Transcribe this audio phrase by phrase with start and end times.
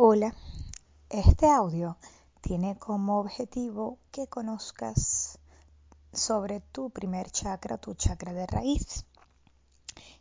[0.00, 0.32] Hola,
[1.10, 1.96] este audio
[2.40, 5.40] tiene como objetivo que conozcas
[6.12, 9.04] sobre tu primer chakra, tu chakra de raíz,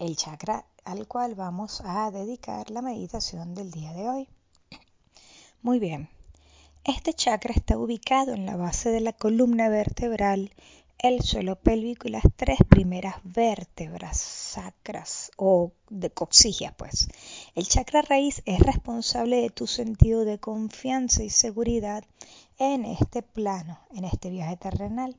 [0.00, 4.28] el chakra al cual vamos a dedicar la meditación del día de hoy.
[5.62, 6.08] Muy bien,
[6.82, 10.50] este chakra está ubicado en la base de la columna vertebral
[11.02, 17.08] el suelo pélvico y las tres primeras vértebras sacras o de coxigia, pues.
[17.56, 22.04] El chakra raíz es responsable de tu sentido de confianza y seguridad
[22.58, 25.16] en este plano, en este viaje terrenal.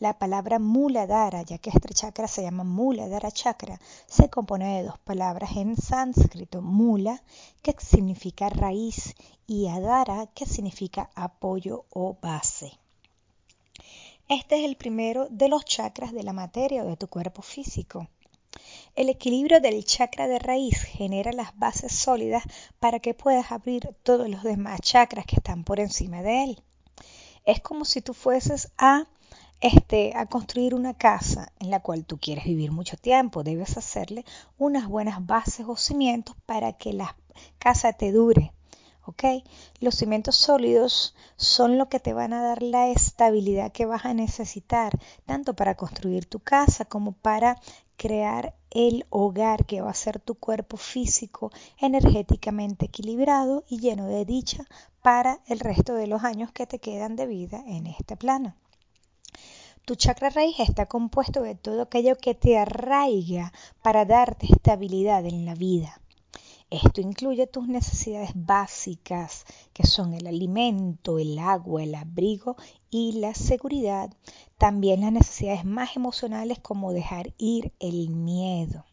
[0.00, 4.98] La palabra Muladhara, ya que este chakra se llama Muladhara chakra, se compone de dos
[4.98, 7.22] palabras en sánscrito, Mula,
[7.62, 9.14] que significa raíz,
[9.46, 12.72] y Adhara, que significa apoyo o base.
[14.28, 18.08] Este es el primero de los chakras de la materia o de tu cuerpo físico.
[18.94, 22.42] El equilibrio del chakra de raíz genera las bases sólidas
[22.78, 26.62] para que puedas abrir todos los demás chakras que están por encima de él.
[27.44, 29.06] Es como si tú fueses a
[29.60, 34.24] este, a construir una casa en la cual tú quieres vivir mucho tiempo, debes hacerle
[34.58, 37.16] unas buenas bases o cimientos para que la
[37.58, 38.52] casa te dure.
[39.80, 44.14] Los cimientos sólidos son lo que te van a dar la estabilidad que vas a
[44.14, 47.60] necesitar, tanto para construir tu casa como para
[47.96, 54.24] crear el hogar que va a ser tu cuerpo físico energéticamente equilibrado y lleno de
[54.24, 54.66] dicha
[55.02, 58.54] para el resto de los años que te quedan de vida en este plano.
[59.84, 65.44] Tu chakra raíz está compuesto de todo aquello que te arraiga para darte estabilidad en
[65.44, 66.01] la vida.
[66.72, 72.56] Esto incluye tus necesidades básicas, que son el alimento, el agua, el abrigo
[72.88, 74.10] y la seguridad.
[74.56, 78.86] También las necesidades más emocionales como dejar ir el miedo.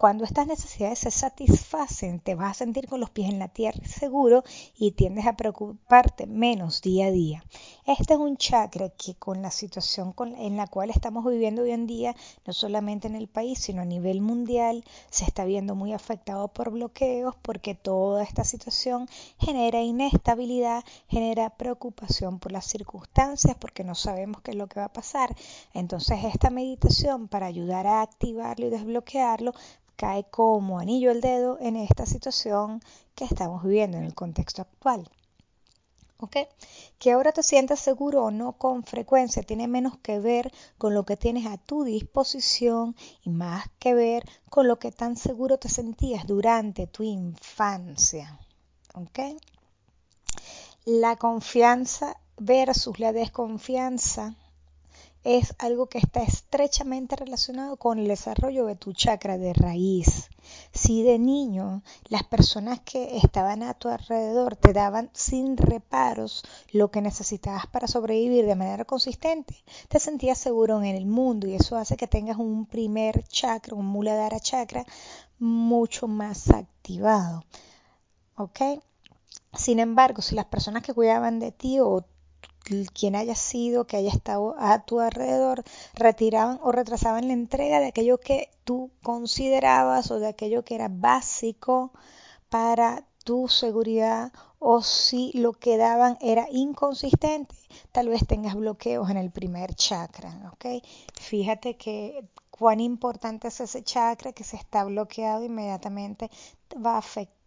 [0.00, 3.86] Cuando estas necesidades se satisfacen, te vas a sentir con los pies en la tierra
[3.86, 4.44] seguro
[4.78, 7.44] y tiendes a preocuparte menos día a día.
[7.84, 11.86] Este es un chakra que con la situación en la cual estamos viviendo hoy en
[11.86, 12.16] día,
[12.46, 16.70] no solamente en el país, sino a nivel mundial, se está viendo muy afectado por
[16.70, 19.06] bloqueos porque toda esta situación
[19.38, 24.86] genera inestabilidad, genera preocupación por las circunstancias porque no sabemos qué es lo que va
[24.86, 25.36] a pasar.
[25.74, 29.52] Entonces esta meditación para ayudar a activarlo y desbloquearlo
[30.00, 32.80] cae como anillo al dedo en esta situación
[33.14, 35.06] que estamos viviendo en el contexto actual.
[36.20, 36.36] ¿Ok?
[36.98, 41.04] Que ahora te sientas seguro o no con frecuencia tiene menos que ver con lo
[41.04, 45.68] que tienes a tu disposición y más que ver con lo que tan seguro te
[45.68, 48.38] sentías durante tu infancia.
[48.94, 49.18] ¿Ok?
[50.86, 54.34] La confianza versus la desconfianza
[55.22, 60.30] es algo que está estrechamente relacionado con el desarrollo de tu chakra de raíz.
[60.72, 66.42] Si de niño las personas que estaban a tu alrededor te daban sin reparos
[66.72, 69.54] lo que necesitabas para sobrevivir de manera consistente,
[69.88, 73.86] te sentías seguro en el mundo y eso hace que tengas un primer chakra, un
[73.86, 74.86] muladhara chakra
[75.38, 77.44] mucho más activado.
[78.36, 78.60] ¿Ok?
[79.52, 82.04] Sin embargo, si las personas que cuidaban de ti o
[82.92, 85.64] quien haya sido, que haya estado a tu alrededor,
[85.94, 90.88] retiraban o retrasaban la entrega de aquello que tú considerabas o de aquello que era
[90.88, 91.92] básico
[92.48, 97.54] para tu seguridad o si lo que daban era inconsistente,
[97.92, 100.82] tal vez tengas bloqueos en el primer chakra, ¿ok?
[101.18, 106.30] Fíjate que cuán importante es ese chakra que se está bloqueado inmediatamente
[106.84, 107.39] va a afectar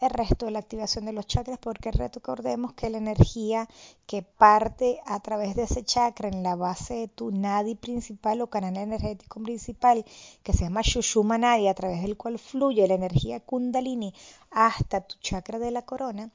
[0.00, 3.68] el resto de la activación de los chakras porque recordemos que la energía
[4.04, 8.48] que parte a través de ese chakra en la base de tu nadi principal o
[8.48, 10.04] canal energético principal
[10.42, 14.12] que se llama Shushuma Nadi a través del cual fluye la energía kundalini
[14.50, 16.32] hasta tu chakra de la corona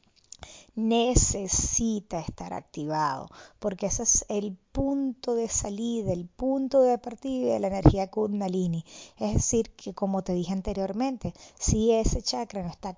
[0.76, 3.30] necesita estar activado,
[3.60, 8.84] porque ese es el punto de salida, el punto de partida de la energía kundalini.
[9.18, 12.98] Es decir, que como te dije anteriormente, si ese chakra no está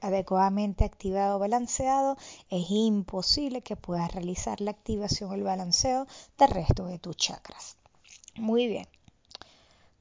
[0.00, 2.16] adecuadamente activado o balanceado,
[2.50, 6.06] es imposible que puedas realizar la activación o el balanceo
[6.38, 7.76] del resto de tus chakras.
[8.36, 8.86] Muy bien.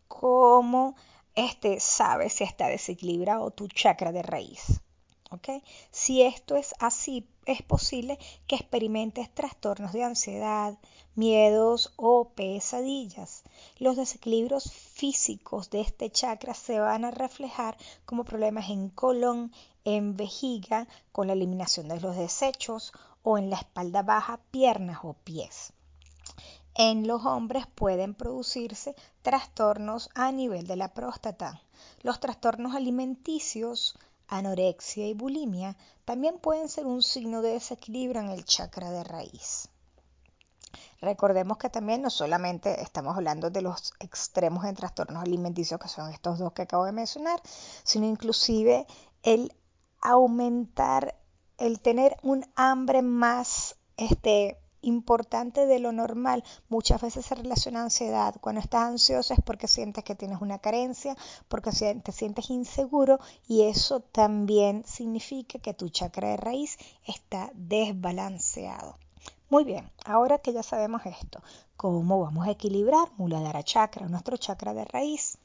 [0.07, 0.95] ¿Cómo
[1.33, 4.81] este, sabes si está desequilibrado tu chakra de raíz?
[5.91, 10.77] Si esto es así, es posible que experimentes trastornos de ansiedad,
[11.15, 13.43] miedos o pesadillas.
[13.79, 19.53] Los desequilibrios físicos de este chakra se van a reflejar como problemas en colon,
[19.85, 22.91] en vejiga, con la eliminación de los desechos
[23.23, 25.71] o en la espalda baja, piernas o pies.
[26.75, 31.61] En los hombres pueden producirse trastornos a nivel de la próstata.
[32.01, 33.95] Los trastornos alimenticios
[34.31, 39.69] anorexia y bulimia también pueden ser un signo de desequilibrio en el chakra de raíz.
[41.01, 46.11] Recordemos que también no solamente estamos hablando de los extremos en trastornos alimenticios, que son
[46.11, 47.41] estos dos que acabo de mencionar,
[47.83, 48.85] sino inclusive
[49.23, 49.53] el
[49.99, 51.15] aumentar,
[51.57, 56.43] el tener un hambre más este, importante de lo normal.
[56.69, 58.35] Muchas veces se relaciona ansiedad.
[58.41, 61.15] Cuando estás ansioso es porque sientes que tienes una carencia,
[61.47, 68.97] porque te sientes inseguro y eso también significa que tu chakra de raíz está desbalanceado.
[69.49, 71.43] Muy bien, ahora que ya sabemos esto,
[71.75, 75.37] ¿cómo vamos a equilibrar Muladhara Chakra, nuestro chakra de raíz?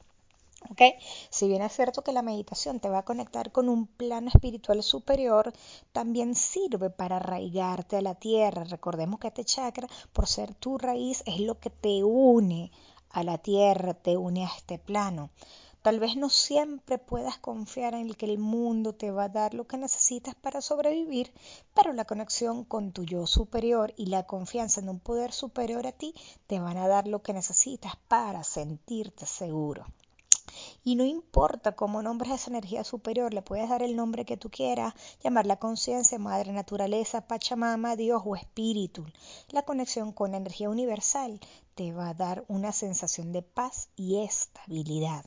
[1.29, 4.83] Si bien es cierto que la meditación te va a conectar con un plano espiritual
[4.83, 5.53] superior,
[5.91, 8.63] también sirve para arraigarte a la tierra.
[8.63, 12.71] Recordemos que este chakra, por ser tu raíz, es lo que te une
[13.09, 15.29] a la tierra, te une a este plano.
[15.81, 19.67] Tal vez no siempre puedas confiar en que el mundo te va a dar lo
[19.67, 21.31] que necesitas para sobrevivir,
[21.73, 25.93] pero la conexión con tu yo superior y la confianza en un poder superior a
[25.93, 26.13] ti
[26.45, 29.85] te van a dar lo que necesitas para sentirte seguro.
[30.87, 34.49] Y no importa cómo nombres esa energía superior, le puedes dar el nombre que tú
[34.49, 39.05] quieras, llamarla conciencia, madre naturaleza, pachamama, Dios o espíritu.
[39.49, 41.41] La conexión con la energía universal
[41.75, 45.25] te va a dar una sensación de paz y estabilidad.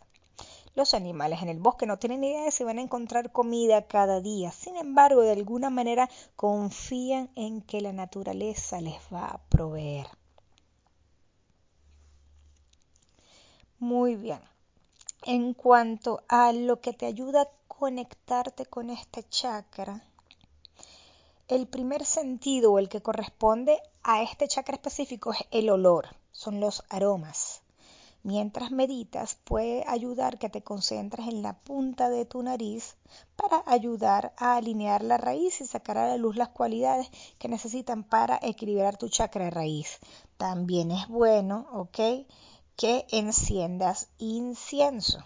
[0.74, 4.22] Los animales en el bosque no tienen idea de si van a encontrar comida cada
[4.22, 4.52] día.
[4.52, 10.06] Sin embargo, de alguna manera confían en que la naturaleza les va a proveer.
[13.78, 14.40] Muy bien.
[15.26, 20.02] En cuanto a lo que te ayuda a conectarte con este chakra,
[21.46, 26.84] el primer sentido el que corresponde a este chakra específico es el olor, son los
[26.88, 27.60] aromas.
[28.22, 32.96] Mientras meditas puede ayudar que te concentres en la punta de tu nariz
[33.36, 38.04] para ayudar a alinear la raíz y sacar a la luz las cualidades que necesitan
[38.04, 39.98] para equilibrar tu chakra raíz.
[40.38, 41.98] También es bueno, ¿ok?
[42.76, 45.24] Que enciendas incienso.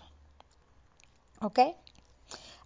[1.40, 1.60] ¿Ok?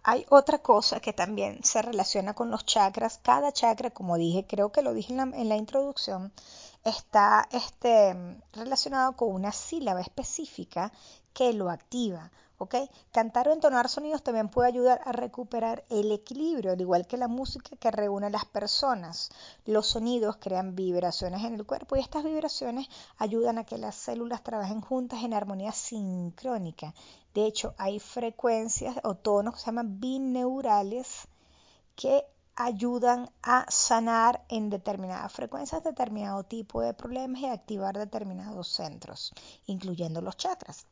[0.03, 3.19] Hay otra cosa que también se relaciona con los chakras.
[3.21, 6.31] Cada chakra, como dije, creo que lo dije en la, introducción,
[6.83, 8.15] está este,
[8.53, 10.91] relacionado con una sílaba específica
[11.33, 12.31] que lo activa.
[12.59, 12.75] ¿ok?
[13.11, 17.27] Cantar o entonar sonidos también puede ayudar a recuperar el equilibrio, al igual que la
[17.27, 19.29] música que reúne a las personas.
[19.65, 22.87] Los sonidos crean vibraciones en el cuerpo y estas vibraciones
[23.17, 26.93] ayudan a que las células trabajen juntas en armonía sincrónica.
[27.33, 31.27] De hecho, hay frecuencias o tonos que se llaman bineurales
[31.95, 32.25] que
[32.59, 39.33] ayudan a sanar en determinadas frecuencias determinado tipo de problemas y activar determinados centros,
[39.65, 40.85] incluyendo los chakras.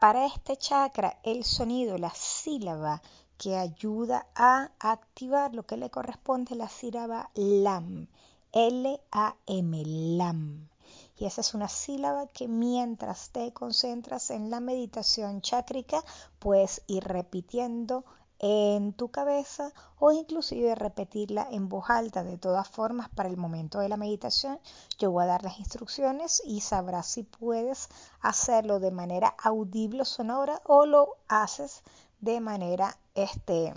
[0.00, 3.00] Para este chakra, el sonido, la sílaba
[3.38, 8.08] que ayuda a activar lo que le corresponde la sílaba LAM,
[8.50, 9.82] L-A-M,
[10.16, 10.68] LAM.
[11.16, 16.02] Y esa es una sílaba que mientras te concentras en la meditación chácrica,
[16.40, 18.04] puedes ir repitiendo
[18.40, 22.24] en tu cabeza o inclusive repetirla en voz alta.
[22.24, 24.58] De todas formas, para el momento de la meditación,
[24.98, 27.88] yo voy a dar las instrucciones y sabrás si puedes
[28.20, 31.82] hacerlo de manera audible o sonora o lo haces
[32.20, 33.74] de manera este,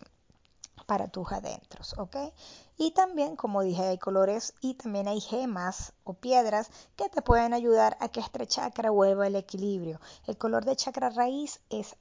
[0.85, 2.15] para tus adentros, ¿ok?
[2.77, 7.53] Y también, como dije, hay colores y también hay gemas o piedras que te pueden
[7.53, 9.99] ayudar a que este chakra vuelva al equilibrio.
[10.25, 11.95] El color de chakra raíz es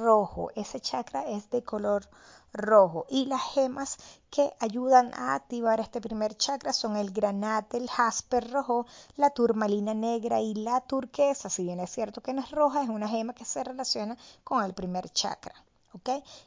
[0.00, 2.08] rojo, ese chakra es de color
[2.52, 3.98] rojo y las gemas
[4.30, 9.94] que ayudan a activar este primer chakra son el granate, el jasper rojo, la turmalina
[9.94, 11.48] negra y la turquesa.
[11.50, 14.64] Si bien es cierto que no es roja, es una gema que se relaciona con
[14.64, 15.54] el primer chakra.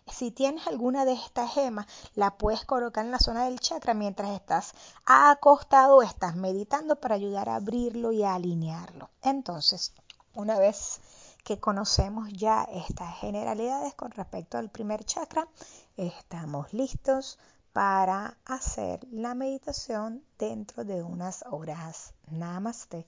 [0.08, 4.32] Si tienes alguna de estas gemas, la puedes colocar en la zona del chakra mientras
[4.32, 4.74] estás
[5.06, 9.10] acostado o estás meditando para ayudar a abrirlo y a alinearlo.
[9.22, 9.94] Entonces,
[10.34, 11.00] una vez
[11.44, 15.48] que conocemos ya estas generalidades con respecto al primer chakra,
[15.98, 17.40] estamos listos
[17.74, 22.14] para hacer la meditación dentro de unas horas.
[22.30, 23.08] Namaste.